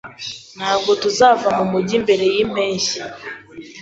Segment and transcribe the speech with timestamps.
[0.57, 2.99] Ntabwo tuzava mu mujyi mbere yimpeshyi.